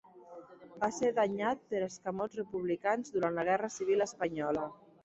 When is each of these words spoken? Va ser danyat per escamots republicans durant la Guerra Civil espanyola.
Va 0.83 0.89
ser 0.95 1.11
danyat 1.19 1.61
per 1.75 1.83
escamots 1.89 2.41
republicans 2.43 3.17
durant 3.19 3.39
la 3.41 3.47
Guerra 3.53 3.75
Civil 3.79 4.07
espanyola. 4.13 4.71